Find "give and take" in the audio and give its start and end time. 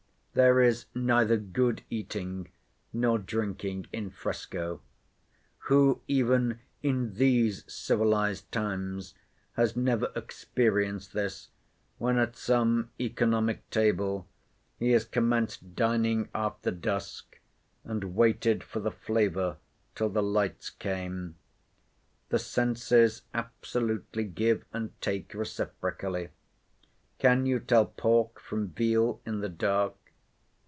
24.23-25.33